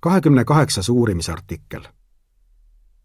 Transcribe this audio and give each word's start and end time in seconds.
kahekümne 0.00 0.44
kaheksas 0.44 0.88
uurimisartikkel. 0.88 1.84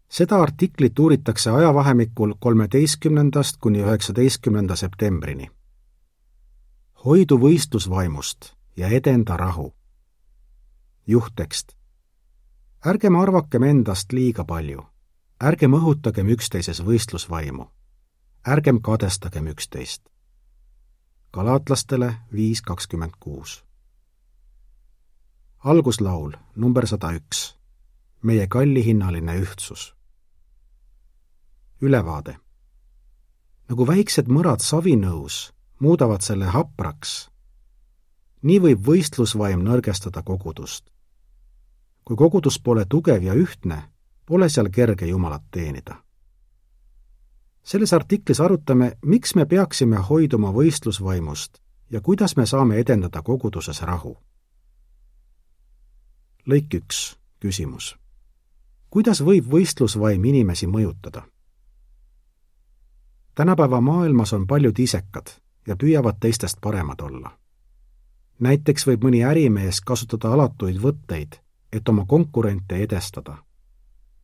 seda 0.08 0.42
artiklit 0.42 0.98
uuritakse 0.98 1.50
ajavahemikul 1.50 2.34
kolmeteistkümnendast 2.40 3.56
kuni 3.60 3.78
üheksateistkümnenda 3.78 4.76
septembrini. 4.76 5.50
hoidu 7.04 7.38
võistlusvaimust 7.38 8.54
ja 8.76 8.88
edenda 8.88 9.36
rahu. 9.36 9.74
juhttekst. 11.06 11.72
ärgem 12.86 13.16
arvakem 13.16 13.62
endast 13.62 14.12
liiga 14.12 14.44
palju. 14.44 14.86
ärgem 15.44 15.72
õhutagem 15.72 16.28
üksteises 16.28 16.84
võistlusvaimu. 16.84 17.70
ärgem 18.48 18.80
kadestagem 18.80 19.46
üksteist. 19.46 20.02
galaatlastele 21.32 22.16
viis 22.32 22.62
kakskümmend 22.62 23.12
kuus 23.20 23.65
alguslaul 25.66 26.32
number 26.56 26.86
sada 26.86 27.10
üks. 27.12 27.56
meie 28.22 28.46
kallihinnaline 28.46 29.40
ühtsus. 29.40 29.94
ülevaade. 31.82 32.36
nagu 33.68 33.86
väiksed 33.86 34.28
mõrad 34.28 34.62
savinõus 34.62 35.52
muudavad 35.78 36.22
selle 36.22 36.44
hapraks, 36.44 37.30
nii 38.42 38.60
võib 38.60 38.86
võistlusvaim 38.86 39.64
nõrgestada 39.64 40.22
kogudust. 40.22 40.84
kui 42.04 42.16
kogudus 42.16 42.60
pole 42.60 42.84
tugev 42.84 43.22
ja 43.22 43.34
ühtne, 43.34 43.82
pole 44.26 44.48
seal 44.48 44.68
kerge 44.70 45.06
Jumalat 45.06 45.42
teenida. 45.50 45.96
selles 47.62 47.92
artiklis 47.92 48.40
arutame, 48.40 48.92
miks 49.02 49.34
me 49.34 49.46
peaksime 49.46 49.96
hoiduma 49.96 50.52
võistlusvaimust 50.52 51.58
ja 51.90 52.00
kuidas 52.00 52.36
me 52.36 52.46
saame 52.46 52.78
edendada 52.78 53.22
koguduses 53.22 53.82
rahu 53.82 54.16
lõik 56.46 56.74
üks, 56.74 57.16
küsimus. 57.42 57.96
kuidas 58.90 59.20
võib 59.20 59.48
võistlusvaim 59.50 60.24
inimesi 60.24 60.66
mõjutada? 60.66 61.22
tänapäeva 63.34 63.80
maailmas 63.80 64.32
on 64.32 64.46
paljud 64.46 64.78
isekad 64.78 65.26
ja 65.66 65.76
püüavad 65.76 66.20
teistest 66.20 66.60
paremad 66.60 67.00
olla. 67.00 67.30
näiteks 68.38 68.86
võib 68.86 69.04
mõni 69.04 69.24
ärimees 69.24 69.80
kasutada 69.80 70.32
alatuid 70.32 70.78
võtteid, 70.78 71.40
et 71.72 71.88
oma 71.88 72.04
konkurente 72.06 72.76
edestada. 72.76 73.36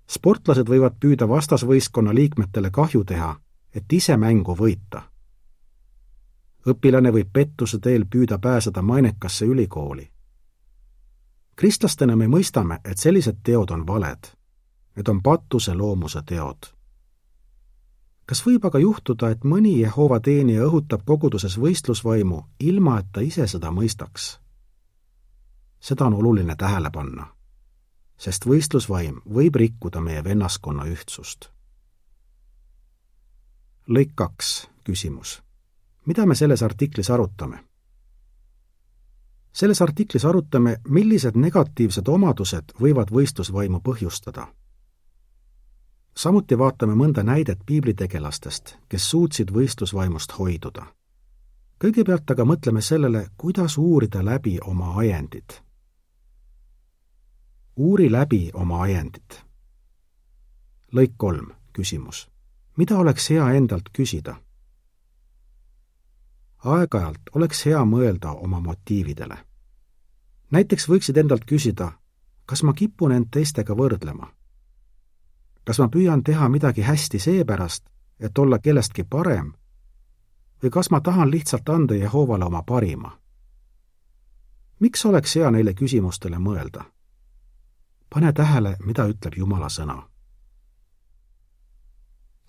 sportlased 0.07 0.69
võivad 0.69 0.95
püüda 1.01 1.29
vastasvõistkonna 1.29 2.15
liikmetele 2.15 2.71
kahju 2.71 3.05
teha, 3.05 3.37
et 3.75 3.93
ise 3.93 4.17
mängu 4.17 4.55
võita. 4.55 5.03
õpilane 6.67 7.11
võib 7.13 7.33
pettuse 7.33 7.79
teel 7.79 8.07
püüda 8.07 8.39
pääseda 8.39 8.83
mainekasse 8.83 9.45
ülikooli 9.45 10.12
kristlastena 11.57 12.17
me 12.17 12.29
mõistame, 12.29 12.81
et 12.85 12.99
sellised 12.99 13.43
teod 13.43 13.71
on 13.71 13.87
valed. 13.87 14.31
Need 14.97 15.09
on 15.09 15.23
patuse 15.23 15.75
loomuse 15.75 16.23
teod. 16.27 16.73
kas 18.27 18.47
võib 18.47 18.65
aga 18.65 18.79
juhtuda, 18.79 19.29
et 19.31 19.45
mõni 19.45 19.81
Jehova 19.81 20.21
teenija 20.21 20.65
õhutab 20.65 21.03
koguduses 21.05 21.59
võistlusvaimu, 21.59 22.45
ilma 22.61 22.99
et 22.99 23.07
ta 23.13 23.21
ise 23.21 23.47
seda 23.47 23.71
mõistaks? 23.71 24.39
seda 25.81 26.07
on 26.07 26.15
oluline 26.15 26.57
tähele 26.57 26.91
panna, 26.91 27.27
sest 28.17 28.47
võistlusvaim 28.47 29.19
võib 29.35 29.57
rikkuda 29.57 30.01
meie 30.01 30.25
vennaskonna 30.25 30.87
ühtsust. 30.87 31.51
lõik 33.89 34.15
kaks, 34.15 34.69
küsimus. 34.85 35.43
mida 36.07 36.27
me 36.27 36.35
selles 36.35 36.63
artiklis 36.63 37.11
arutame? 37.11 37.65
Selles 39.53 39.83
artiklis 39.83 40.25
arutame, 40.25 40.77
millised 40.89 41.37
negatiivsed 41.37 42.09
omadused 42.09 42.73
võivad 42.81 43.13
võistlusvaimu 43.13 43.81
põhjustada. 43.81 44.47
samuti 46.17 46.59
vaatame 46.59 46.95
mõnda 46.95 47.23
näidet 47.23 47.59
piiblitegelastest, 47.67 48.77
kes 48.89 49.11
suutsid 49.11 49.51
võistlusvaimust 49.51 50.39
hoiduda. 50.39 50.87
kõigepealt 51.85 52.31
aga 52.31 52.45
mõtleme 52.45 52.81
sellele, 52.81 53.27
kuidas 53.37 53.79
uurida 53.79 54.25
läbi 54.25 54.59
oma 54.65 54.95
ajendid. 54.97 55.53
uuri 57.77 58.13
läbi 58.13 58.51
oma 58.55 58.83
ajendid. 58.83 59.33
lõik 60.93 61.13
kolm, 61.17 61.53
küsimus. 61.73 62.29
mida 62.77 62.99
oleks 62.99 63.31
hea 63.31 63.51
endalt 63.53 63.89
küsida? 63.93 64.37
Aeg-ajalt 66.65 67.21
oleks 67.35 67.67
hea 67.67 67.85
mõelda 67.85 68.31
oma 68.31 68.61
motiividele. 68.61 69.39
näiteks 70.51 70.89
võiksid 70.89 71.17
endalt 71.17 71.45
küsida, 71.45 71.93
kas 72.47 72.63
ma 72.63 72.73
kipun 72.73 73.13
end 73.13 73.27
teistega 73.31 73.75
võrdlema? 73.75 74.33
kas 75.65 75.79
ma 75.79 75.89
püüan 75.89 76.23
teha 76.23 76.49
midagi 76.49 76.83
hästi 76.83 77.19
seepärast, 77.19 77.85
et 78.21 78.39
olla 78.39 78.59
kellestki 78.59 79.05
parem, 79.05 79.53
või 80.63 80.71
kas 80.71 80.91
ma 80.91 81.01
tahan 81.01 81.31
lihtsalt 81.31 81.69
anda 81.69 81.95
Jehovale 81.95 82.45
oma 82.45 82.63
parima? 82.63 83.19
miks 84.81 85.05
oleks 85.07 85.37
hea 85.37 85.51
neile 85.51 85.75
küsimustele 85.75 86.39
mõelda? 86.39 86.85
pane 88.11 88.33
tähele, 88.33 88.77
mida 88.85 89.07
ütleb 89.07 89.35
Jumala 89.37 89.69
sõna. 89.69 90.03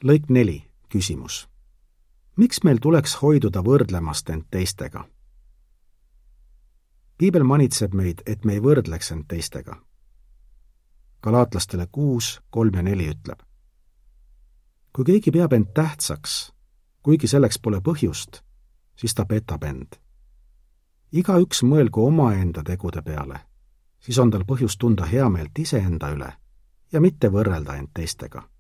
lõik 0.03 0.29
neli, 0.29 0.63
küsimus 0.90 1.53
miks 2.36 2.64
meil 2.64 2.78
tuleks 2.82 3.16
hoiduda 3.22 3.62
võrdlemast 3.62 4.30
end 4.30 4.46
teistega? 4.52 5.08
piibel 7.18 7.44
manitseb 7.44 7.94
meid, 7.94 8.24
et 8.26 8.46
me 8.46 8.54
ei 8.54 8.62
võrdleks 8.62 9.12
end 9.12 9.26
teistega. 9.28 9.76
galaatlastele 11.22 11.88
kuus, 11.92 12.42
kolm 12.50 12.76
ja 12.76 12.82
neli 12.82 13.10
ütleb. 13.10 13.40
kui 14.94 15.06
keegi 15.06 15.32
peab 15.32 15.54
end 15.54 15.74
tähtsaks, 15.74 16.54
kuigi 17.04 17.28
selleks 17.28 17.60
pole 17.60 17.82
põhjust, 17.82 18.42
siis 18.96 19.14
ta 19.14 19.26
petab 19.26 19.64
end. 19.64 19.96
igaüks 21.12 21.64
mõelgu 21.64 22.08
omaenda 22.08 22.64
tegude 22.64 23.02
peale, 23.02 23.40
siis 24.00 24.20
on 24.20 24.32
tal 24.32 24.44
põhjust 24.44 24.80
tunda 24.80 25.06
heameelt 25.06 25.60
iseenda 25.60 26.10
üle 26.10 26.34
ja 26.92 27.02
mitte 27.02 27.30
võrrelda 27.30 27.78
end 27.78 27.94
teistega 27.94 28.53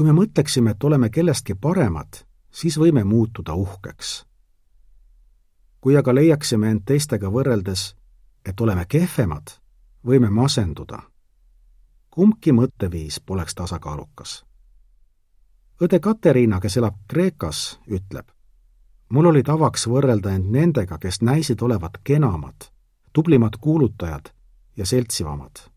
kui 0.00 0.06
me 0.08 0.14
mõtleksime, 0.16 0.70
et 0.70 0.84
oleme 0.84 1.10
kellestki 1.12 1.54
paremad, 1.60 2.22
siis 2.50 2.78
võime 2.80 3.02
muutuda 3.04 3.52
uhkeks. 3.54 4.24
kui 5.80 5.96
aga 5.96 6.14
leiaksime 6.14 6.70
end 6.70 6.86
teistega 6.88 7.28
võrreldes, 7.28 7.96
et 8.44 8.60
oleme 8.60 8.86
kehvemad, 8.88 9.50
võime 10.06 10.30
masenduda. 10.30 11.02
kumbki 12.10 12.52
mõtteviis 12.52 13.20
poleks 13.20 13.54
tasakaalukas. 13.54 14.44
õde 15.82 16.00
Katariina, 16.00 16.60
kes 16.60 16.76
elab 16.76 16.94
Kreekas, 17.08 17.78
ütleb, 17.86 18.28
mul 19.08 19.26
oli 19.26 19.42
tavaks 19.42 19.86
võrrelda 19.86 20.30
end 20.30 20.50
nendega, 20.50 20.98
kes 20.98 21.20
näisid 21.22 21.62
olevat 21.62 22.00
kenamad, 22.04 22.72
tublimad 23.12 23.56
kuulutajad 23.60 24.32
ja 24.76 24.86
seltsivamad. 24.86 25.70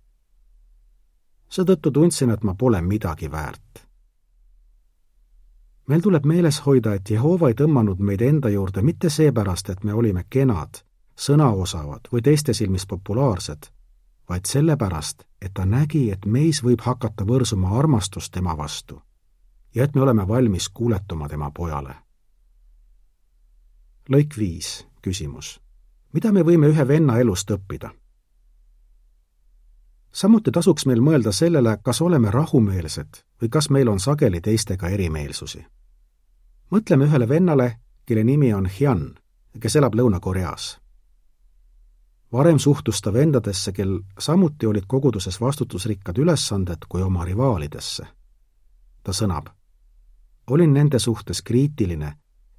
seetõttu 1.49 1.91
tundsin, 1.91 2.29
et 2.29 2.43
ma 2.43 2.55
pole 2.55 2.81
midagi 2.81 3.31
väärt 3.31 3.92
meil 5.87 6.01
tuleb 6.01 6.25
meeles 6.25 6.59
hoida, 6.65 6.93
et 6.93 7.09
Jehova 7.09 7.49
ei 7.49 7.55
tõmmanud 7.59 7.99
meid 7.99 8.21
enda 8.21 8.49
juurde 8.49 8.81
mitte 8.81 9.09
seepärast, 9.09 9.69
et 9.69 9.83
me 9.83 9.93
olime 9.93 10.25
kenad, 10.29 10.83
sõnaosavad 11.15 12.11
või 12.11 12.21
teiste 12.21 12.53
silmis 12.53 12.85
populaarsed, 12.85 13.69
vaid 14.29 14.45
sellepärast, 14.45 15.23
et 15.41 15.53
ta 15.53 15.65
nägi, 15.65 16.11
et 16.11 16.25
meis 16.25 16.63
võib 16.63 16.81
hakata 16.81 17.25
võrsuma 17.25 17.77
armastus 17.79 18.29
tema 18.29 18.57
vastu 18.57 19.01
ja 19.75 19.83
et 19.83 19.95
me 19.95 20.01
oleme 20.01 20.27
valmis 20.27 20.69
kuuletuma 20.69 21.29
tema 21.29 21.51
pojale. 21.51 21.95
lõik 24.09 24.37
viis, 24.37 24.87
küsimus. 25.01 25.61
mida 26.13 26.31
me 26.31 26.43
võime 26.43 26.67
ühe 26.67 26.87
venna 26.87 27.17
elust 27.19 27.51
õppida? 27.51 27.89
Samuti 30.13 30.51
tasuks 30.51 30.85
meil 30.85 31.01
mõelda 31.01 31.31
sellele, 31.31 31.77
kas 31.83 32.01
oleme 32.01 32.31
rahumeelsed 32.31 33.23
või 33.41 33.49
kas 33.49 33.69
meil 33.69 33.89
on 33.89 33.99
sageli 33.99 34.41
teistega 34.41 34.89
erimeelsusi. 34.89 35.65
mõtleme 36.71 37.05
ühele 37.05 37.29
vennale, 37.29 37.77
kelle 38.05 38.23
nimi 38.23 38.53
on 38.53 38.69
Hyun 38.79 39.15
ja 39.53 39.59
kes 39.59 39.75
elab 39.75 39.95
Lõuna-Koreas. 39.95 40.79
varem 42.31 42.59
suhtus 42.59 43.01
ta 43.01 43.13
vendadesse, 43.13 43.71
kel 43.71 43.99
samuti 44.19 44.65
olid 44.65 44.83
koguduses 44.87 45.41
vastutusrikkad 45.41 46.17
ülesanded, 46.17 46.77
kui 46.89 47.01
oma 47.01 47.25
rivaalidesse. 47.25 48.05
ta 49.03 49.11
sõnab, 49.11 49.49
olin 50.47 50.73
nende 50.73 50.99
suhtes 50.99 51.41
kriitiline 51.41 52.13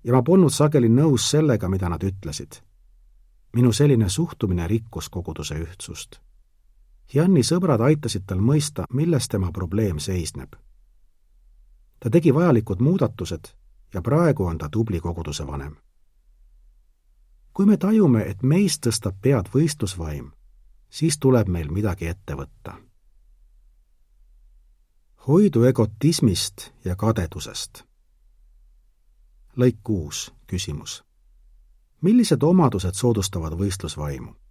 ja 0.05 0.13
ma 0.13 0.23
polnud 0.23 0.53
sageli 0.53 0.89
nõus 0.89 1.31
sellega, 1.31 1.69
mida 1.69 1.89
nad 1.89 2.03
ütlesid. 2.03 2.63
minu 3.53 3.73
selline 3.73 4.09
suhtumine 4.09 4.69
rikkus 4.69 5.09
koguduse 5.09 5.55
ühtsust 5.55 6.25
Janni 7.13 7.43
sõbrad 7.43 7.81
aitasid 7.81 8.25
tal 8.27 8.41
mõista, 8.41 8.85
milles 8.93 9.29
tema 9.29 9.53
probleem 9.53 9.99
seisneb. 9.99 10.57
ta 12.01 12.11
tegi 12.11 12.35
vajalikud 12.35 12.81
muudatused 12.81 13.49
ja 13.95 14.03
praegu 14.03 14.45
on 14.45 14.59
ta 14.59 14.69
tubli 14.69 15.01
koguduse 15.01 15.47
vanem. 15.47 15.77
kui 17.53 17.67
me 17.67 17.77
tajume, 17.77 18.23
et 18.23 18.43
meist 18.43 18.87
tõstab 18.87 19.15
pead 19.21 19.49
võistlusvaim, 19.55 20.33
siis 20.91 21.19
tuleb 21.19 21.49
meil 21.49 21.71
midagi 21.71 22.07
ette 22.07 22.35
võtta. 22.35 22.75
hoidu 25.27 25.65
egotismist 25.65 26.71
ja 26.85 26.97
kadedusest. 26.97 27.85
lõik 29.57 29.77
kuus, 29.83 30.33
küsimus. 30.47 31.05
millised 32.01 32.43
omadused 32.43 32.95
soodustavad 32.95 33.53
võistlusvaimu? 33.53 34.44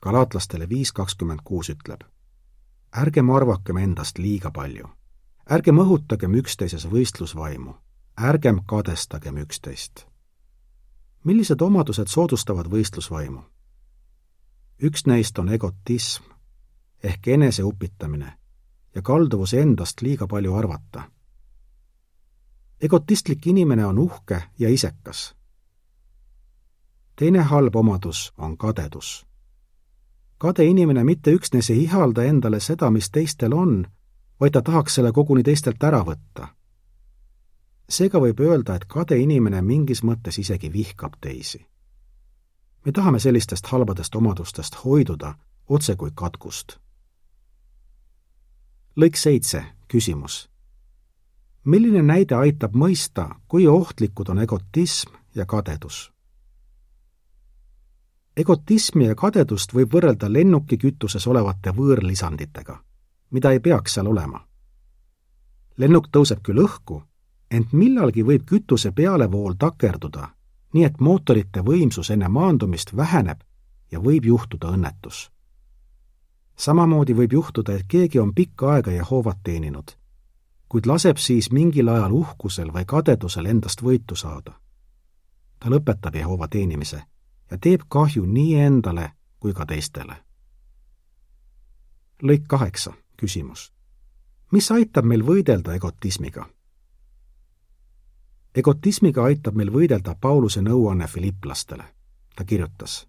Galaatlastele 0.00 0.68
viis 0.68 0.92
kakskümmend 0.92 1.40
kuus 1.44 1.70
ütleb. 1.70 2.00
ärgem 2.96 3.30
arvakem 3.30 3.76
endast 3.76 4.18
liiga 4.18 4.50
palju. 4.50 4.88
ärgem 5.50 5.78
õhutagem 5.78 6.34
üksteises 6.34 6.86
võistlusvaimu. 6.90 7.74
ärgem 8.20 8.60
kadestagem 8.66 9.36
üksteist. 9.36 10.06
millised 11.24 11.60
omadused 11.60 12.06
soodustavad 12.06 12.66
võistlusvaimu? 12.66 13.42
üks 14.82 15.06
neist 15.06 15.38
on 15.38 15.48
egotism 15.48 16.24
ehk 17.02 17.28
eneseupitamine 17.28 18.38
ja 18.94 19.02
kalduvus 19.02 19.54
endast 19.54 20.02
liiga 20.02 20.26
palju 20.26 20.54
arvata. 20.54 21.10
egotistlik 22.80 23.46
inimene 23.46 23.86
on 23.86 23.98
uhke 23.98 24.42
ja 24.58 24.68
isekas. 24.68 25.34
teine 27.16 27.38
halb 27.38 27.76
omadus 27.76 28.32
on 28.38 28.56
kadedus 28.56 29.27
kade 30.38 30.64
inimene 30.64 31.04
mitte 31.04 31.30
üksnes 31.30 31.70
ei 31.70 31.82
ihalda 31.82 32.22
endale 32.24 32.60
seda, 32.60 32.90
mis 32.90 33.10
teistel 33.10 33.52
on, 33.52 33.86
vaid 34.40 34.52
ta 34.52 34.62
tahaks 34.62 34.94
selle 34.94 35.12
koguni 35.12 35.42
teistelt 35.42 35.82
ära 35.82 36.04
võtta. 36.04 36.48
seega 37.88 38.20
võib 38.20 38.40
öelda, 38.40 38.74
et 38.74 38.84
kade 38.84 39.18
inimene 39.18 39.62
mingis 39.62 40.02
mõttes 40.02 40.38
isegi 40.38 40.72
vihkab 40.72 41.12
teisi. 41.20 41.66
me 42.84 42.92
tahame 42.92 43.18
sellistest 43.18 43.66
halbadest 43.66 44.14
omadustest 44.14 44.84
hoiduda 44.84 45.34
otse 45.68 45.96
kui 45.96 46.10
katkust. 46.14 46.78
lõik 48.96 49.16
seitse, 49.16 49.64
küsimus. 49.88 50.48
milline 51.64 52.02
näide 52.02 52.34
aitab 52.34 52.74
mõista, 52.74 53.34
kui 53.48 53.66
ohtlikud 53.66 54.28
on 54.28 54.38
egotism 54.38 55.10
ja 55.34 55.46
kadedus? 55.46 56.12
Egotismi 58.38 59.08
ja 59.08 59.14
kadedust 59.18 59.72
võib 59.74 59.94
võrrelda 59.94 60.28
lennukikütuses 60.30 61.26
olevate 61.26 61.72
võõrlisanditega, 61.74 62.76
mida 63.34 63.52
ei 63.52 63.60
peaks 63.60 63.98
seal 63.98 64.06
olema. 64.06 64.44
lennuk 65.78 66.08
tõuseb 66.12 66.42
küll 66.42 66.58
õhku, 66.62 67.02
ent 67.50 67.72
millalgi 67.72 68.22
võib 68.22 68.44
kütuse 68.46 68.92
pealevool 68.92 69.54
takerduda, 69.58 70.28
nii 70.72 70.84
et 70.84 71.00
mootorite 71.00 71.60
võimsus 71.60 72.10
enne 72.10 72.28
maandumist 72.28 72.96
väheneb 72.96 73.40
ja 73.90 74.00
võib 74.00 74.24
juhtuda 74.24 74.70
õnnetus. 74.70 75.30
samamoodi 76.56 77.14
võib 77.14 77.32
juhtuda, 77.32 77.72
et 77.72 77.86
keegi 77.88 78.18
on 78.18 78.34
pikka 78.34 78.72
aega 78.72 78.90
Jehovat 78.90 79.38
teeninud, 79.42 79.90
kuid 80.68 80.86
laseb 80.86 81.16
siis 81.16 81.50
mingil 81.50 81.88
ajal 81.88 82.12
uhkusel 82.12 82.72
või 82.72 82.84
kadedusel 82.86 83.46
endast 83.46 83.82
võitu 83.82 84.16
saada. 84.16 84.52
ta 85.58 85.68
lõpetab 85.68 86.14
Jehova 86.14 86.48
teenimise 86.48 87.02
ja 87.50 87.58
teeb 87.58 87.80
kahju 87.88 88.26
nii 88.26 88.54
endale 88.54 89.12
kui 89.40 89.54
ka 89.54 89.66
teistele. 89.66 90.16
lõik 92.22 92.46
kaheksa, 92.48 92.92
küsimus. 93.16 93.72
mis 94.52 94.70
aitab 94.70 95.04
meil 95.04 95.22
võidelda 95.22 95.74
egotismiga? 95.74 96.48
egotismiga 98.54 99.24
aitab 99.24 99.54
meil 99.54 99.70
võidelda 99.72 100.14
Pauluse 100.20 100.60
nõuanne 100.60 101.06
filiplastele. 101.06 101.84
ta 102.36 102.44
kirjutas, 102.44 103.08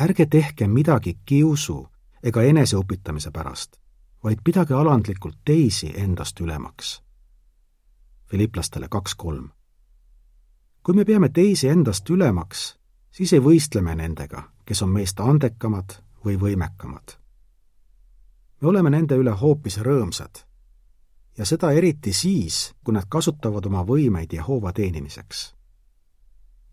ärge 0.00 0.26
tehke 0.26 0.68
midagi 0.68 1.18
kiusu 1.24 1.88
ega 2.22 2.42
eneseupitamise 2.42 3.30
pärast, 3.30 3.76
vaid 4.24 4.38
pidage 4.44 4.74
alandlikult 4.74 5.38
teisi 5.44 5.92
endast 5.96 6.40
ülemaks. 6.40 7.02
Filiplastele 8.26 8.88
kaks 8.88 9.14
kolm. 9.14 9.50
kui 10.82 10.94
me 10.94 11.04
peame 11.04 11.28
teisi 11.28 11.68
endast 11.68 12.10
ülemaks, 12.10 12.78
siis 13.16 13.32
ei 13.32 13.40
võistle 13.40 13.80
me 13.82 13.94
nendega, 13.96 14.42
kes 14.68 14.82
on 14.84 14.92
meist 14.92 15.20
andekamad 15.20 15.96
või 16.24 16.36
võimekamad. 16.40 17.16
me 18.60 18.68
oleme 18.68 18.90
nende 18.90 19.16
üle 19.16 19.30
hoopis 19.30 19.78
rõõmsad. 19.78 20.44
ja 21.38 21.44
seda 21.44 21.72
eriti 21.72 22.12
siis, 22.12 22.74
kui 22.84 22.94
nad 22.94 23.06
kasutavad 23.08 23.66
oma 23.66 23.84
võimeid 23.84 24.32
Jehova 24.32 24.72
teenimiseks. 24.72 25.54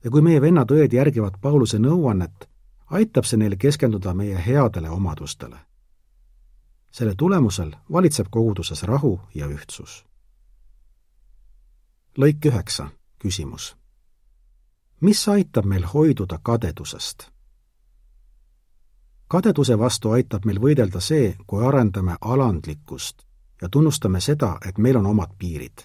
ja 0.04 0.12
kui 0.12 0.22
meie 0.22 0.42
vennad-õed 0.42 0.94
järgivad 0.94 1.40
Pauluse 1.42 1.80
nõuannet, 1.80 2.50
aitab 2.90 3.26
see 3.26 3.38
neil 3.38 3.56
keskenduda 3.58 4.14
meie 4.14 4.46
headele 4.46 4.90
omadustele. 4.90 5.58
selle 6.92 7.16
tulemusel 7.16 7.72
valitseb 7.92 8.28
koguduses 8.30 8.84
rahu 8.84 9.20
ja 9.34 9.48
ühtsus. 9.48 10.06
lõik 12.18 12.46
üheksa, 12.46 12.90
küsimus 13.20 13.83
mis 15.04 15.28
aitab 15.28 15.66
meil 15.66 15.84
hoiduda 15.94 16.40
kadedusest? 16.44 17.28
kadeduse 19.28 19.76
vastu 19.80 20.12
aitab 20.16 20.46
meil 20.46 20.60
võidelda 20.62 21.00
see, 21.02 21.34
kui 21.48 21.66
arendame 21.66 22.16
alandlikkust 22.22 23.26
ja 23.62 23.70
tunnustame 23.70 24.22
seda, 24.22 24.58
et 24.68 24.78
meil 24.78 24.96
on 24.96 25.06
omad 25.06 25.34
piirid. 25.38 25.84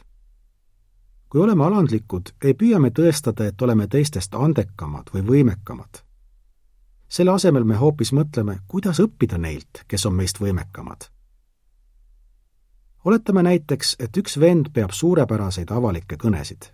kui 1.29 1.41
oleme 1.41 1.65
alandlikud, 1.65 2.31
ei 2.45 2.55
püüa 2.55 2.79
me 2.79 2.91
tõestada, 2.91 3.49
et 3.49 3.63
oleme 3.63 3.87
teistest 3.87 4.35
andekamad 4.35 5.11
või 5.15 5.23
võimekamad. 5.31 6.03
selle 7.09 7.31
asemel 7.31 7.65
me 7.65 7.75
hoopis 7.77 8.13
mõtleme, 8.13 8.59
kuidas 8.69 9.01
õppida 9.01 9.39
neilt, 9.39 9.83
kes 9.89 10.07
on 10.07 10.15
meist 10.15 10.41
võimekamad. 10.41 11.09
oletame 13.05 13.43
näiteks, 13.43 13.97
et 13.99 14.17
üks 14.17 14.41
vend 14.41 14.71
peab 14.73 14.91
suurepäraseid 14.91 15.71
avalikke 15.71 16.17
kõnesid. 16.17 16.71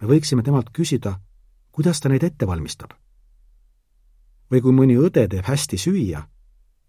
me 0.00 0.08
võiksime 0.08 0.42
temalt 0.42 0.70
küsida, 0.72 1.20
kuidas 1.78 2.00
ta 2.00 2.08
neid 2.08 2.24
ette 2.26 2.46
valmistab? 2.46 2.90
või 4.50 4.60
kui 4.64 4.72
mõni 4.74 4.96
õde 4.98 5.28
teeb 5.30 5.46
hästi 5.46 5.78
süüa, 5.78 6.22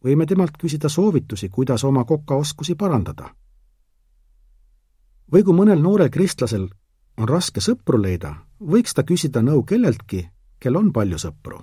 võime 0.01 0.25
temalt 0.25 0.55
küsida 0.57 0.89
soovitusi, 0.89 1.49
kuidas 1.49 1.83
oma 1.83 2.05
kokaoskusi 2.09 2.75
parandada. 2.75 3.35
või 5.31 5.43
kui 5.43 5.53
mõnel 5.53 5.81
noorel 5.81 6.09
kristlasel 6.09 6.69
on 7.17 7.29
raske 7.29 7.61
sõpru 7.61 8.01
leida, 8.01 8.33
võiks 8.59 8.93
ta 8.93 9.03
küsida 9.03 9.41
nõu 9.41 9.63
kelleltki, 9.63 10.29
kel 10.59 10.75
on 10.75 10.91
palju 10.93 11.17
sõpru. 11.17 11.61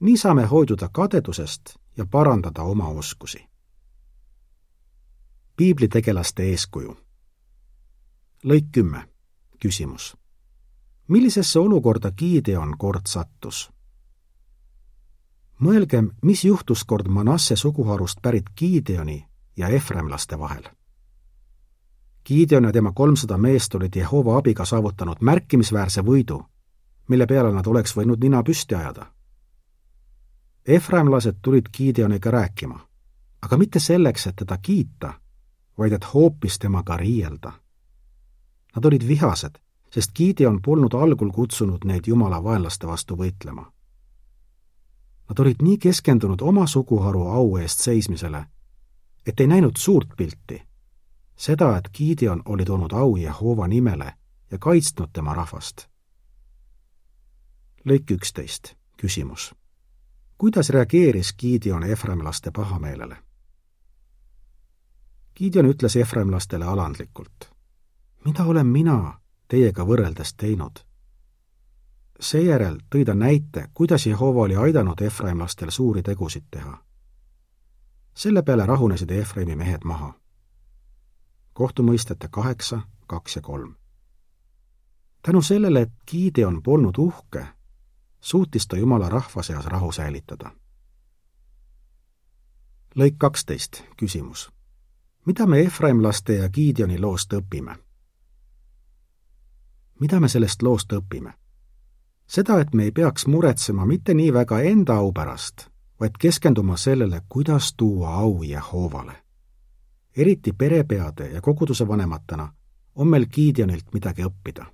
nii 0.00 0.16
saame 0.16 0.46
hoiduda 0.46 0.88
kadedusest 0.88 1.76
ja 1.96 2.06
parandada 2.06 2.62
oma 2.62 2.88
oskusi. 2.88 3.46
piiblitegelaste 5.56 6.42
eeskuju. 6.42 6.96
lõik 8.44 8.72
kümme, 8.72 9.08
küsimus 9.60 10.19
millisesse 11.10 11.58
olukorda 11.58 12.10
Gideon 12.10 12.78
kord 12.78 13.06
sattus? 13.06 13.70
mõelgem, 15.60 16.10
mis 16.22 16.44
juhtus 16.44 16.84
kord 16.84 17.08
Manasse 17.08 17.56
suguharust 17.56 18.22
pärit 18.22 18.50
Gideoni 18.56 19.26
ja 19.56 19.68
Efremlaste 19.68 20.38
vahel. 20.38 20.62
Gideon 22.24 22.64
ja 22.64 22.72
tema 22.72 22.92
kolmsada 22.92 23.38
meest 23.38 23.74
olid 23.74 23.96
Jehova 23.96 24.38
abiga 24.38 24.64
saavutanud 24.64 25.20
märkimisväärse 25.20 26.00
võidu, 26.00 26.40
mille 27.08 27.26
peale 27.26 27.52
nad 27.52 27.66
oleks 27.66 27.96
võinud 27.96 28.22
nina 28.22 28.42
püsti 28.42 28.74
ajada. 28.74 29.06
Efraimlased 30.66 31.40
tulid 31.42 31.68
Gideoniga 31.76 32.30
rääkima, 32.30 32.80
aga 33.42 33.56
mitte 33.56 33.80
selleks, 33.80 34.26
et 34.26 34.36
teda 34.36 34.58
kiita, 34.58 35.12
vaid 35.78 35.92
et 35.92 36.14
hoopis 36.14 36.58
temaga 36.58 36.96
riielda. 36.96 37.52
Nad 38.76 38.84
olid 38.84 39.08
vihased 39.08 39.58
sest 39.90 40.12
Gideon 40.16 40.62
polnud 40.62 40.94
algul 40.94 41.30
kutsunud 41.30 41.84
neid 41.84 42.06
Jumala 42.06 42.44
vaenlaste 42.44 42.86
vastu 42.86 43.16
võitlema. 43.16 43.72
Nad 45.28 45.38
olid 45.38 45.62
nii 45.62 45.78
keskendunud 45.78 46.40
oma 46.40 46.66
suguharu 46.66 47.26
au 47.28 47.56
eest 47.56 47.80
seismisele, 47.80 48.44
et 49.26 49.40
ei 49.40 49.46
näinud 49.46 49.76
suurt 49.76 50.08
pilti, 50.16 50.62
seda, 51.36 51.76
et 51.76 51.90
Gideon 51.94 52.42
oli 52.44 52.64
toonud 52.64 52.92
au 52.92 53.16
Jehova 53.16 53.68
nimele 53.68 54.12
ja 54.50 54.58
kaitsnud 54.58 55.08
tema 55.12 55.34
rahvast. 55.34 55.86
lõik 57.84 58.10
üksteist, 58.10 58.74
küsimus. 58.96 59.54
kuidas 60.38 60.70
reageeris 60.70 61.34
Gideon 61.38 61.84
efraimlaste 61.84 62.50
pahameelele? 62.50 63.16
Gideon 65.36 65.66
ütles 65.66 65.96
efraimlastele 65.96 66.64
alandlikult. 66.64 67.50
mida 68.24 68.44
olen 68.44 68.66
mina, 68.66 69.19
teiega 69.50 69.84
võrreldes 69.86 70.34
teinud. 70.38 70.78
seejärel 72.20 72.78
tõi 72.94 73.04
ta 73.04 73.14
näite, 73.14 73.66
kuidas 73.74 74.06
Jehova 74.06 74.40
oli 74.40 74.56
aidanud 74.56 75.00
Efraimlastel 75.00 75.70
suuri 75.70 76.02
tegusid 76.02 76.44
teha. 76.50 76.78
selle 78.14 78.42
peale 78.42 78.66
rahunesid 78.66 79.10
Efraimi 79.10 79.56
mehed 79.56 79.84
maha. 79.84 80.14
kohtumõistete 81.52 82.28
kaheksa, 82.28 82.80
kaks 83.06 83.36
ja 83.36 83.42
kolm. 83.42 83.74
tänu 85.22 85.42
sellele, 85.42 85.80
et 85.80 85.92
Gideon 86.10 86.62
polnud 86.62 86.98
uhke, 86.98 87.46
suutis 88.20 88.66
ta 88.66 88.76
Jumala 88.76 89.08
rahva 89.08 89.42
seas 89.42 89.66
rahu 89.66 89.92
säilitada. 89.92 90.50
lõik 92.96 93.18
kaksteist, 93.18 93.82
küsimus. 93.96 94.50
mida 95.26 95.46
me 95.46 95.60
Efraimlaste 95.60 96.34
ja 96.34 96.48
Gideoni 96.48 96.98
loost 96.98 97.32
õpime? 97.32 97.89
Mida 100.00 100.20
me 100.20 100.28
sellest 100.28 100.62
loost 100.62 100.92
õpime? 100.92 101.32
seda, 102.30 102.60
et 102.60 102.74
me 102.74 102.84
ei 102.84 102.92
peaks 102.92 103.26
muretsema 103.26 103.86
mitte 103.86 104.14
nii 104.14 104.32
väga 104.32 104.60
enda 104.60 104.94
au 105.02 105.12
pärast, 105.12 105.66
vaid 106.00 106.14
keskenduma 106.18 106.76
sellele, 106.76 107.22
kuidas 107.28 107.74
tuua 107.76 108.14
au 108.14 108.42
Jehovale. 108.42 109.16
eriti 110.16 110.52
perepeade 110.52 111.30
ja 111.30 111.40
koguduse 111.40 111.88
vanematena 111.88 112.52
on 112.94 113.08
meil 113.08 113.26
Gideonilt 113.26 113.94
midagi 113.94 114.22
õppida. 114.22 114.66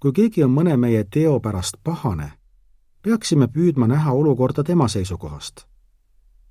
kui 0.00 0.12
keegi 0.12 0.44
on 0.44 0.50
mõne 0.50 0.76
meie 0.76 1.04
teo 1.04 1.40
pärast 1.40 1.76
pahane, 1.84 2.32
peaksime 3.02 3.46
püüdma 3.48 3.86
näha 3.86 4.12
olukorda 4.12 4.64
tema 4.64 4.88
seisukohast. 4.88 5.66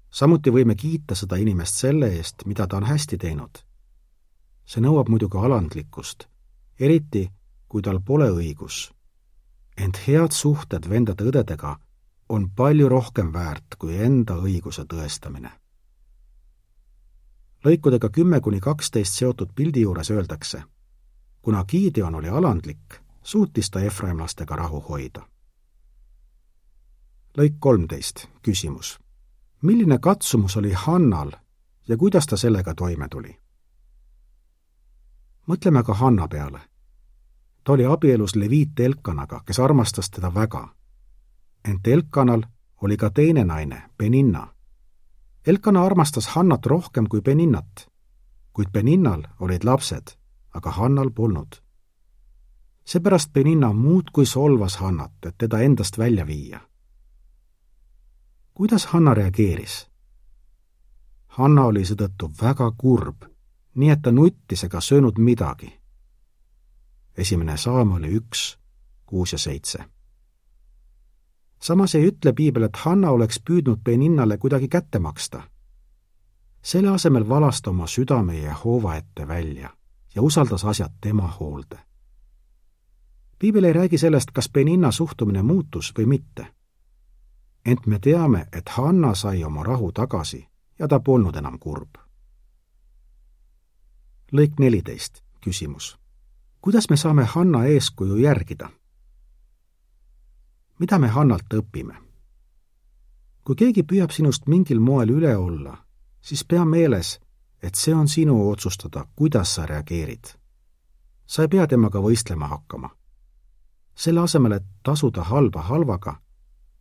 samuti 0.10 0.50
võime 0.50 0.76
kiita 0.76 1.16
seda 1.16 1.36
inimest 1.36 1.76
selle 1.76 2.08
eest, 2.08 2.46
mida 2.46 2.68
ta 2.68 2.78
on 2.78 2.84
hästi 2.84 3.18
teinud. 3.18 3.58
see 4.66 4.82
nõuab 4.82 5.10
muidugi 5.10 5.38
alandlikkust, 5.38 6.31
eriti 6.82 7.30
kui 7.70 7.82
tal 7.82 8.02
pole 8.02 8.30
õigus. 8.32 8.92
ent 9.78 9.98
head 10.08 10.32
suhted 10.32 10.90
vendade-õdedega 10.90 11.78
on 12.30 12.50
palju 12.56 12.90
rohkem 12.90 13.34
väärt 13.34 13.76
kui 13.78 13.98
enda 13.98 14.34
õiguse 14.34 14.86
tõestamine. 14.86 15.52
lõikudega 17.66 18.10
kümme 18.10 18.42
kuni 18.42 18.60
kaksteist 18.60 19.14
seotud 19.14 19.54
pildi 19.56 19.82
juures 19.82 20.12
öeldakse, 20.12 20.64
kuna 21.42 21.66
Gideon 21.66 22.16
oli 22.16 22.30
alandlik, 22.30 23.02
suutis 23.24 23.70
ta 23.70 23.80
efraimlastega 23.80 24.56
rahu 24.56 24.82
hoida. 24.90 25.22
lõik 27.38 27.60
kolmteist, 27.60 28.28
küsimus. 28.42 29.00
milline 29.62 30.00
katsumus 30.00 30.58
oli 30.58 30.74
Hannal 30.74 31.32
ja 31.88 31.98
kuidas 31.98 32.26
ta 32.26 32.38
sellega 32.38 32.74
toime 32.76 33.08
tuli? 33.08 33.42
mõtleme 35.48 35.84
ka 35.84 35.94
Hanna 35.94 36.28
peale. 36.28 36.71
Ta 37.64 37.72
oli 37.72 37.86
abielus 37.86 38.36
Leviit 38.36 38.80
Elkanaga, 38.80 39.42
kes 39.46 39.60
armastas 39.60 40.10
teda 40.10 40.34
väga 40.34 40.68
ent 41.66 41.88
Elkanal 41.88 42.44
oli 42.82 42.98
ka 42.98 43.10
teine 43.10 43.44
naine, 43.44 43.84
Beninna. 43.98 44.48
Elkana 45.48 45.86
armastas 45.86 46.28
Hannat 46.28 46.66
rohkem 46.66 47.08
kui 47.10 47.22
Beninnat, 47.22 47.90
kuid 48.54 48.68
Beninnal 48.74 49.24
olid 49.40 49.64
lapsed, 49.64 50.18
aga 50.54 50.72
Hannal 50.72 51.10
polnud. 51.10 51.62
seepärast 52.86 53.34
Beninna 53.34 53.74
muudkui 53.74 54.26
solvas 54.26 54.78
Hannat, 54.78 55.12
et 55.26 55.38
teda 55.38 55.60
endast 55.60 55.98
välja 55.98 56.28
viia. 56.28 56.60
kuidas 58.54 58.86
Hanna 58.86 59.14
reageeris? 59.14 59.88
Hanna 61.28 61.64
oli 61.66 61.86
seetõttu 61.86 62.32
väga 62.42 62.72
kurb, 62.78 63.24
nii 63.76 63.90
et 63.90 64.02
ta 64.02 64.12
nuttis 64.12 64.64
ega 64.64 64.82
söönud 64.82 65.18
midagi. 65.18 65.81
Esimene 67.18 67.58
saam 67.58 67.92
oli 67.92 68.16
üks, 68.18 68.58
kuus 69.06 69.32
ja 69.32 69.38
seitse 69.38 69.84
samas 71.62 71.96
ei 71.96 72.08
ütle 72.08 72.34
piibel, 72.34 72.64
et 72.64 72.76
Hanna 72.76 73.12
oleks 73.12 73.40
püüdnud 73.50 73.84
Beninnale 73.84 74.38
kuidagi 74.38 74.68
kätte 74.68 75.00
maksta. 75.00 75.44
selle 76.62 76.90
asemel 76.90 77.30
valas 77.30 77.62
ta 77.62 77.70
oma 77.70 77.88
südame 77.88 78.38
Jehova 78.38 78.96
ette 78.96 79.28
välja 79.28 79.70
ja 80.16 80.22
usaldas 80.22 80.66
asjad 80.66 80.92
tema 81.02 81.28
hoolde. 81.28 81.80
piibel 83.40 83.64
ei 83.64 83.74
räägi 83.74 83.98
sellest, 83.98 84.32
kas 84.32 84.50
Beninna 84.50 84.92
suhtumine 84.92 85.42
muutus 85.42 85.94
või 85.98 86.06
mitte. 86.06 86.48
ent 87.66 87.86
me 87.86 88.00
teame, 88.00 88.48
et 88.52 88.70
Hanna 88.70 89.16
sai 89.16 89.44
oma 89.44 89.64
rahu 89.64 89.92
tagasi 89.92 90.48
ja 90.80 90.88
ta 90.88 91.00
polnud 91.00 91.36
enam 91.36 91.60
kurb. 91.60 91.90
lõik 94.34 94.60
neliteist, 94.60 95.24
küsimus. 95.42 96.01
Kuidas 96.62 96.90
me 96.90 96.98
saame 96.98 97.26
Hanna 97.26 97.66
eeskuju 97.66 98.16
järgida? 98.16 98.70
mida 100.80 101.00
me 101.00 101.08
Hannalt 101.08 101.54
õpime? 101.54 101.96
kui 103.44 103.56
keegi 103.56 103.84
püüab 103.84 104.12
sinust 104.12 104.48
mingil 104.48 104.80
moel 104.80 105.10
üle 105.10 105.36
olla, 105.38 105.78
siis 106.22 106.44
pea 106.46 106.66
meeles, 106.66 107.20
et 107.62 107.76
see 107.76 107.94
on 107.94 108.08
sinu 108.08 108.50
otsustada, 108.50 109.06
kuidas 109.16 109.56
sa 109.56 109.66
reageerid. 109.66 110.26
sa 111.26 111.42
ei 111.42 111.48
pea 111.48 111.68
temaga 111.68 112.00
võistlema 112.00 112.48
hakkama. 112.48 112.90
selle 113.96 114.22
asemel, 114.22 114.52
et 114.52 114.66
tasuda 114.84 115.24
halba 115.24 115.62
halvaga, 115.62 116.22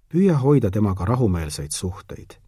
püüa 0.08 0.36
hoida 0.36 0.70
temaga 0.70 1.04
rahumeelseid 1.04 1.70
suhteid. 1.70 2.40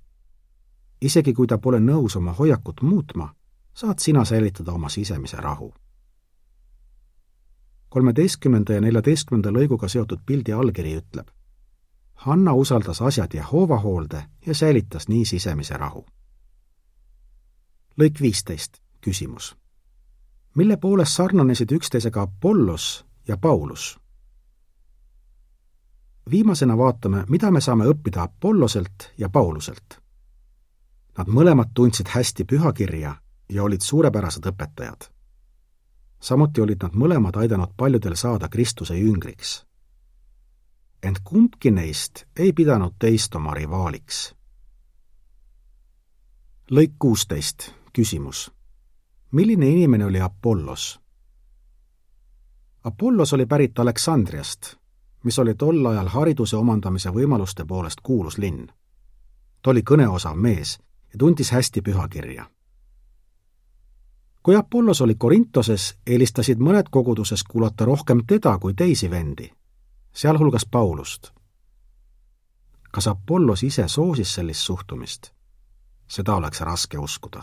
isegi 1.01 1.33
kui 1.33 1.47
ta 1.47 1.59
pole 1.59 1.81
nõus 1.81 2.17
oma 2.17 2.33
hoiakut 2.33 2.83
muutma, 2.83 3.35
saad 3.75 3.99
sina 3.99 4.25
säilitada 4.25 4.73
oma 4.73 4.89
sisemise 4.89 5.37
rahu. 5.37 5.75
Kolmeteistkümnenda 7.93 8.79
ja 8.79 8.81
neljateistkümnenda 8.81 9.53
lõiguga 9.53 9.89
seotud 9.93 10.25
pildi 10.27 10.57
allkiri 10.57 10.97
ütleb 11.03 11.29
Hanna 12.23 12.53
usaldas 12.55 13.03
asjad 13.03 13.35
Jehova 13.35 13.79
hoolde 13.79 14.25
ja 14.47 14.55
säilitas 14.55 15.09
nii 15.09 15.25
sisemise 15.25 15.77
rahu. 15.77 16.07
lõik 18.01 18.21
viisteist, 18.21 18.79
küsimus. 19.01 19.57
mille 20.55 20.77
poolest 20.77 21.13
sarnanesid 21.13 21.73
üksteisega 21.73 22.23
Apollos 22.23 23.05
ja 23.29 23.37
Paulus? 23.37 23.99
viimasena 26.31 26.79
vaatame, 26.79 27.25
mida 27.29 27.51
me 27.51 27.61
saame 27.61 27.85
õppida 27.85 28.23
Apolloselt 28.23 29.13
ja 29.19 29.29
Pauluselt. 29.29 29.99
Nad 31.19 31.27
mõlemad 31.27 31.75
tundsid 31.75 32.09
hästi 32.09 32.45
pühakirja 32.45 33.17
ja 33.49 33.63
olid 33.63 33.81
suurepärased 33.81 34.47
õpetajad. 34.47 35.12
Samuti 36.23 36.62
olid 36.62 36.87
nad 36.87 36.95
mõlemad 36.95 37.37
aidanud 37.37 37.75
paljudel 37.76 38.14
saada 38.17 38.49
Kristuse 38.49 38.95
jüngriks 38.95 39.59
ent 41.02 41.19
kumbki 41.25 41.71
neist 41.71 42.25
ei 42.37 42.52
pidanud 42.52 42.95
teist 42.99 43.35
oma 43.35 43.55
rivaaliks. 43.55 44.35
lõik 46.71 46.93
kuusteist, 46.99 47.75
küsimus. 47.93 48.50
milline 49.31 49.69
inimene 49.69 50.05
oli 50.05 50.21
Apollos? 50.21 51.00
Apollos 52.85 53.33
oli 53.33 53.47
pärit 53.47 53.79
Aleksandriast, 53.79 54.76
mis 55.25 55.38
oli 55.38 55.55
tol 55.55 55.87
ajal 55.87 56.09
hariduse 56.09 56.57
omandamise 56.57 57.11
võimaluste 57.11 57.64
poolest 57.64 58.00
kuulus 58.02 58.38
linn. 58.38 58.67
ta 59.62 59.71
oli 59.71 59.83
kõneosav 59.83 60.35
mees 60.35 60.79
ja 61.12 61.19
tundis 61.19 61.50
hästi 61.50 61.83
pühakirja. 61.83 62.50
Kui 64.43 64.57
Apollos 64.57 65.01
oli 65.01 65.15
Korintoses, 65.15 65.95
eelistasid 66.07 66.59
mõned 66.59 66.91
koguduses 66.91 67.45
kuulata 67.45 67.85
rohkem 67.85 68.25
teda 68.27 68.59
kui 68.59 68.75
teisi 68.75 69.11
vendi 69.11 69.53
sealhulgas 70.13 70.67
Paulust. 70.67 71.31
kas 72.93 73.09
Apollos 73.09 73.63
ise 73.63 73.89
soosis 73.89 74.35
sellist 74.35 74.61
suhtumist? 74.61 75.31
seda 76.09 76.35
oleks 76.35 76.61
raske 76.61 76.99
uskuda. 76.99 77.43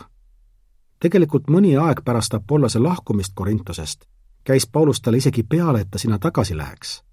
tegelikult 1.00 1.48
mõni 1.48 1.76
aeg 1.86 2.04
pärast 2.04 2.34
Apollose 2.34 2.78
lahkumist 2.78 3.32
Korintosest 3.34 4.04
käis 4.44 4.66
Paulus 4.66 5.00
talle 5.00 5.16
isegi 5.16 5.42
peale, 5.42 5.80
et 5.80 5.90
ta 5.90 5.98
sinna 5.98 6.18
tagasi 6.18 6.56
läheks. 6.56 7.04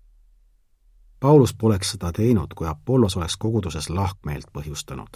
Paulus 1.20 1.53
poleks 1.53 1.91
seda 1.91 2.12
teinud, 2.12 2.48
kui 2.56 2.67
Apollos 2.67 3.17
oleks 3.17 3.38
koguduses 3.38 3.89
lahkmeelt 3.89 4.46
põhjustanud. 4.53 5.10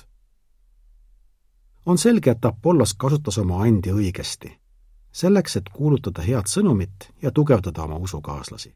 on 1.85 1.97
selge, 1.97 2.31
et 2.31 2.45
Apollos 2.45 2.93
kasutas 2.93 3.37
oma 3.37 3.61
andi 3.61 3.91
õigesti, 3.91 4.59
selleks, 5.11 5.55
et 5.55 5.69
kuulutada 5.69 6.21
head 6.21 6.47
sõnumit 6.47 7.11
ja 7.21 7.31
tugevdada 7.31 7.83
oma 7.83 7.95
usukaaslasi 7.95 8.75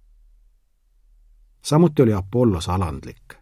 samuti 1.66 2.02
oli 2.02 2.14
Apollos 2.14 2.70
alandlik. 2.70 3.34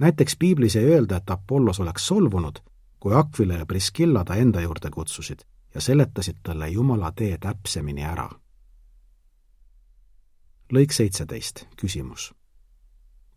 näiteks 0.00 0.36
piiblis 0.38 0.76
ei 0.76 0.84
öelda, 0.84 1.16
et 1.16 1.30
Apollos 1.30 1.80
oleks 1.80 2.06
solvunud, 2.06 2.56
kui 3.00 3.14
Akvile 3.14 3.54
ja 3.54 3.66
Priskilla 3.66 4.24
ta 4.24 4.34
enda 4.34 4.60
juurde 4.60 4.90
kutsusid 4.90 5.40
ja 5.74 5.80
seletasid 5.80 6.36
talle 6.42 6.68
Jumala 6.68 7.12
tee 7.12 7.38
täpsemini 7.38 8.04
ära. 8.04 8.30
lõik 10.72 10.92
seitseteist, 10.92 11.66
küsimus. 11.76 12.34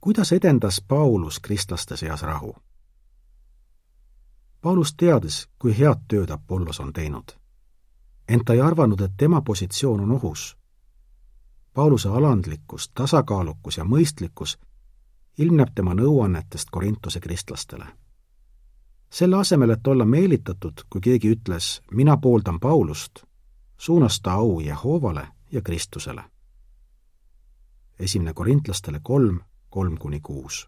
kuidas 0.01 0.31
edendas 0.31 0.81
Paulus 0.87 1.39
kristlaste 1.39 1.97
seas 1.97 2.21
rahu? 2.21 2.55
Paulus 4.61 4.93
teadis, 4.93 5.49
kui 5.59 5.79
head 5.79 5.99
tööd 6.07 6.29
Apollos 6.29 6.79
on 6.79 6.93
teinud. 6.93 7.38
Ent 8.29 8.45
ta 8.45 8.53
ei 8.53 8.61
arvanud, 8.61 9.01
et 9.01 9.17
tema 9.17 9.41
positsioon 9.41 9.99
on 9.99 10.11
ohus 10.11 10.59
Pauluse 11.73 12.09
alandlikkus, 12.09 12.89
tasakaalukus 12.89 13.77
ja 13.77 13.83
mõistlikkus 13.83 14.57
ilmneb 15.37 15.69
tema 15.75 15.93
nõuannetest 15.93 16.67
Korintuse 16.71 17.19
kristlastele. 17.19 17.85
selle 19.09 19.37
asemel, 19.37 19.69
et 19.69 19.87
olla 19.87 20.05
meelitatud, 20.05 20.73
kui 20.89 21.01
keegi 21.01 21.31
ütles 21.35 21.81
mina 21.91 22.17
pooldan 22.17 22.59
Paulust, 22.59 23.23
suunas 23.77 24.21
ta 24.21 24.31
au 24.31 24.59
Jehovale 24.59 25.27
ja 25.51 25.61
Kristusele. 25.61 26.23
esimene 27.99 28.33
korintlastele 28.33 28.99
kolm, 29.03 29.39
kolm 29.69 29.97
kuni 29.97 30.19
kuus. 30.19 30.67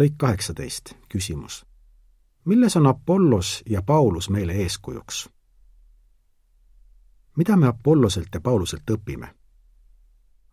lõik 0.00 0.14
kaheksateist, 0.16 0.94
küsimus. 1.08 1.66
milles 2.44 2.76
on 2.76 2.86
Apollos 2.86 3.62
ja 3.66 3.82
Paulus 3.82 4.30
meile 4.30 4.52
eeskujuks? 4.52 5.35
Mida 7.36 7.56
me 7.56 7.66
Apolloselt 7.66 8.28
ja 8.34 8.40
Pauluselt 8.40 8.90
õpime? 8.90 9.28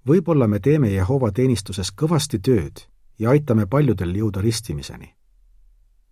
võib-olla 0.07 0.47
me 0.47 0.59
teeme 0.59 0.89
Jehova 0.91 1.31
teenistuses 1.31 1.91
kõvasti 1.91 2.39
tööd 2.39 2.83
ja 3.19 3.29
aitame 3.29 3.65
paljudel 3.65 4.15
jõuda 4.15 4.41
ristimiseni. 4.41 5.15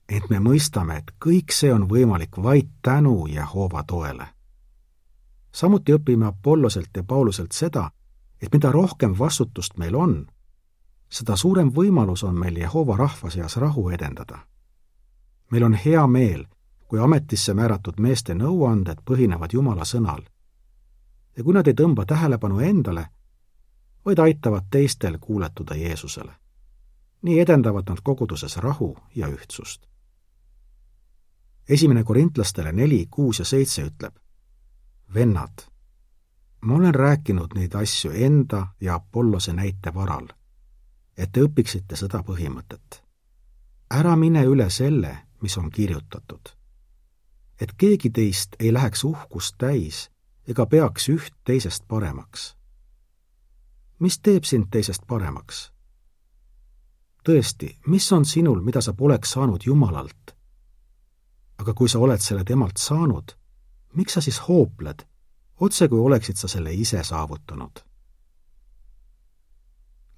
ent 0.09 0.29
me 0.29 0.39
mõistame, 0.39 0.97
et 0.97 1.11
kõik 1.25 1.51
see 1.51 1.73
on 1.73 1.89
võimalik 1.89 2.37
vaid 2.37 2.69
tänu 2.81 3.27
Jehova 3.27 3.83
toele. 3.83 4.27
samuti 5.51 5.93
õpime 5.93 6.25
Apolloselt 6.25 6.89
ja 6.95 7.03
Pauluselt 7.03 7.51
seda, 7.51 7.91
et 8.41 8.53
mida 8.53 8.71
rohkem 8.71 9.19
vastutust 9.19 9.77
meil 9.77 9.95
on, 9.95 10.27
seda 11.09 11.35
suurem 11.35 11.71
võimalus 11.71 12.23
on 12.23 12.35
meil 12.35 12.57
Jehova 12.57 12.97
rahva 12.97 13.29
seas 13.29 13.57
rahu 13.57 13.89
edendada. 13.89 14.39
meil 15.51 15.63
on 15.63 15.73
hea 15.73 16.07
meel, 16.07 16.45
kui 16.87 16.99
ametisse 16.99 17.53
määratud 17.53 17.99
meeste 17.99 18.33
nõuanded 18.33 18.99
põhinevad 19.05 19.53
Jumala 19.53 19.85
sõnal. 19.85 20.23
Ja 21.37 21.43
kui 21.43 21.53
nad 21.53 21.67
ei 21.67 21.73
tõmba 21.73 22.05
tähelepanu 22.05 22.59
endale, 22.59 23.05
vaid 24.05 24.19
aitavad 24.19 24.69
teistel 24.71 25.17
kuuletuda 25.21 25.75
Jeesusele. 25.75 26.31
nii 27.21 27.39
edendavad 27.39 27.83
nad 27.89 27.97
koguduses 28.03 28.57
rahu 28.57 28.97
ja 29.15 29.27
ühtsust. 29.27 29.87
esimene 31.69 32.03
korintlastele 32.03 32.71
neli, 32.71 33.07
kuus 33.11 33.39
ja 33.39 33.45
seitse 33.45 33.83
ütleb, 33.83 34.15
vennad 35.13 35.71
ma 36.61 36.75
olen 36.75 36.95
rääkinud 36.95 37.47
neid 37.55 37.73
asju 37.73 38.11
enda 38.11 38.67
ja 38.81 38.95
Apollose 38.95 39.53
näite 39.53 39.93
varal, 39.93 40.27
et 41.17 41.31
te 41.31 41.41
õpiksite 41.41 41.95
seda 41.95 42.23
põhimõtet. 42.23 43.01
ära 43.89 44.15
mine 44.15 44.45
üle 44.45 44.69
selle, 44.69 45.17
mis 45.41 45.57
on 45.57 45.71
kirjutatud. 45.71 46.49
et 47.61 47.73
keegi 47.77 48.09
teist 48.09 48.55
ei 48.59 48.73
läheks 48.73 49.03
uhkust 49.03 49.55
täis 49.57 50.11
ega 50.51 50.65
peaks 50.65 51.09
üht 51.09 51.33
teisest 51.43 51.87
paremaks. 51.87 52.55
mis 53.99 54.19
teeb 54.19 54.43
sind 54.43 54.69
teisest 54.71 55.07
paremaks? 55.07 55.71
tõesti, 57.23 57.77
mis 57.87 58.11
on 58.11 58.25
sinul, 58.25 58.61
mida 58.61 58.81
sa 58.81 58.93
poleks 58.93 59.31
saanud 59.37 59.65
Jumalalt? 59.65 60.35
aga 61.57 61.73
kui 61.73 61.89
sa 61.89 61.99
oled 61.99 62.19
selle 62.21 62.43
temalt 62.43 62.77
saanud, 62.77 63.37
miks 63.93 64.13
sa 64.13 64.21
siis 64.21 64.39
hoopled 64.47 65.05
otse 65.61 65.87
kui 65.87 65.99
oleksid 65.99 66.35
sa 66.35 66.47
selle 66.47 66.73
ise 66.73 67.03
saavutanud. 67.03 67.83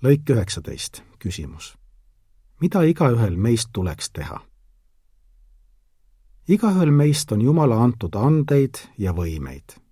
lõik 0.04 0.30
üheksateist, 0.30 1.04
küsimus. 1.20 1.76
mida 2.62 2.84
igaühel 2.84 3.36
meist 3.38 3.70
tuleks 3.74 4.10
teha? 4.10 4.40
igaühel 6.48 6.92
meist 6.92 7.32
on 7.32 7.42
Jumala 7.42 7.84
antud 7.84 8.16
andeid 8.16 8.80
ja 8.98 9.12
võimeid. 9.12 9.83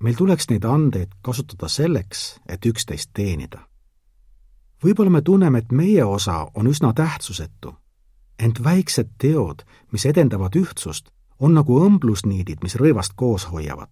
Meil 0.00 0.14
tuleks 0.14 0.50
neid 0.50 0.64
andeid 0.64 1.12
kasutada 1.22 1.68
selleks, 1.68 2.40
et 2.48 2.66
üksteist 2.66 3.10
teenida. 3.14 3.66
võib-olla 4.84 5.10
me 5.10 5.22
tunneme, 5.22 5.58
et 5.58 5.72
meie 5.72 6.04
osa 6.04 6.46
on 6.54 6.66
üsna 6.66 6.92
tähtsusetu, 6.92 7.74
ent 8.38 8.64
väiksed 8.64 9.08
teod, 9.18 9.64
mis 9.92 10.06
edendavad 10.06 10.56
ühtsust, 10.56 11.08
on 11.38 11.54
nagu 11.54 11.80
õmblusniidid, 11.80 12.62
mis 12.62 12.76
rõivast 12.76 13.12
koos 13.16 13.48
hoiavad 13.50 13.88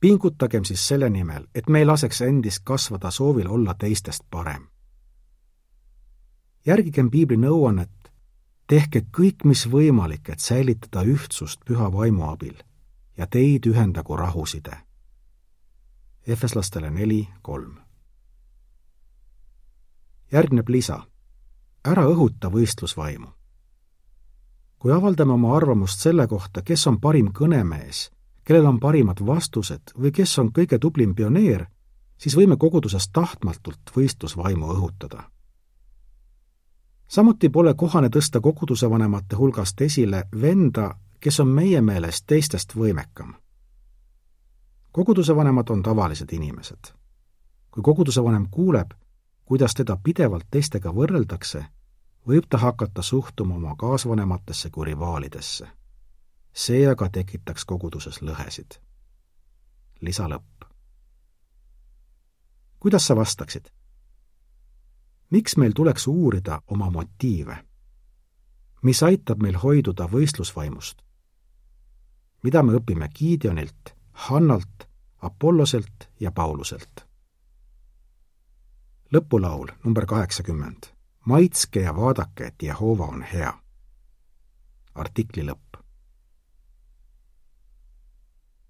pingutagem 0.00 0.64
siis 0.64 0.88
selle 0.88 1.10
nimel, 1.10 1.46
et 1.54 1.68
me 1.68 1.78
ei 1.78 1.86
laseks 1.86 2.20
endist 2.22 2.62
kasvada 2.64 3.10
soovil 3.10 3.48
olla 3.48 3.74
teistest 3.74 4.22
parem. 4.30 4.68
järgigem 6.66 7.10
piibli 7.10 7.36
nõuannet, 7.36 8.12
tehke 8.66 9.02
kõik, 9.18 9.44
mis 9.44 9.66
võimalik, 9.70 10.28
et 10.28 10.40
säilitada 10.40 11.02
ühtsust 11.02 11.64
püha 11.64 11.92
vaimu 11.92 12.28
abil 12.28 12.54
ja 13.16 13.26
teid 13.26 13.66
ühendagu 13.66 14.16
rahuside. 14.16 14.76
Efeslastele 16.26 16.90
neli, 16.90 17.28
kolm. 17.42 17.76
järgneb 20.32 20.68
lisa. 20.68 21.02
ära 21.84 22.02
õhuta 22.02 22.50
võistlusvaimu. 22.52 23.28
kui 24.78 24.92
avaldame 24.92 25.32
oma 25.32 25.56
arvamust 25.56 26.00
selle 26.00 26.26
kohta, 26.26 26.62
kes 26.62 26.86
on 26.86 27.00
parim 27.00 27.32
kõnemees 27.32 28.16
kellel 28.46 28.66
on 28.66 28.80
parimad 28.80 29.20
vastused 29.26 29.90
või 29.98 30.12
kes 30.14 30.38
on 30.38 30.52
kõige 30.54 30.78
tublim 30.78 31.14
pioneer, 31.14 31.66
siis 32.18 32.36
võime 32.38 32.56
koguduses 32.56 33.08
tahtmatult 33.12 33.90
võistlusvaimu 33.96 34.70
õhutada. 34.74 35.24
samuti 37.08 37.48
pole 37.48 37.74
kohane 37.74 38.08
tõsta 38.08 38.40
koguduse 38.40 38.90
vanemate 38.90 39.36
hulgast 39.36 39.80
esile 39.80 40.28
venda, 40.42 40.94
kes 41.26 41.40
on 41.40 41.48
meie 41.48 41.80
meelest 41.82 42.22
teistest 42.26 42.76
võimekam. 42.78 43.32
koguduse 44.92 45.36
vanemad 45.36 45.70
on 45.70 45.82
tavalised 45.82 46.32
inimesed. 46.32 46.92
kui 47.70 47.82
koguduse 47.82 48.22
vanem 48.24 48.46
kuuleb, 48.50 48.90
kuidas 49.44 49.74
teda 49.74 49.96
pidevalt 50.02 50.46
teistega 50.50 50.92
võrreldakse, 50.94 51.64
võib 52.28 52.46
ta 52.48 52.58
hakata 52.58 53.02
suhtuma 53.02 53.54
oma 53.54 53.74
kaasvanematesse 53.76 54.70
kui 54.70 54.84
rivaalidesse 54.84 55.66
see 56.52 56.86
aga 56.88 57.08
tekitaks 57.08 57.64
koguduses 57.64 58.22
lõhesid. 58.22 58.78
lisa 60.00 60.28
lõpp. 60.28 60.70
kuidas 62.78 63.06
sa 63.06 63.16
vastaksid? 63.16 63.66
miks 65.30 65.56
meil 65.56 65.72
tuleks 65.72 66.06
uurida 66.06 66.62
oma 66.66 66.90
motiive? 66.90 67.58
mis 68.82 69.02
aitab 69.02 69.42
meil 69.42 69.58
hoiduda 69.58 70.06
võistlusvaimust? 70.06 71.05
Mida 72.42 72.62
me 72.62 72.72
õpime 72.78 73.08
Gideonilt, 73.08 73.94
Hannalt, 74.28 74.88
Apolloselt 75.22 76.10
ja 76.20 76.32
Pauluselt? 76.32 77.06
lõpulaul 79.12 79.70
number 79.84 80.06
kaheksakümmend. 80.06 80.86
maitske 81.24 81.80
ja 81.80 81.96
vaadake, 81.96 82.46
et 82.46 82.62
Jehova 82.62 83.04
on 83.04 83.22
hea. 83.22 83.52
artikli 84.94 85.42
lõpp. 85.42 85.85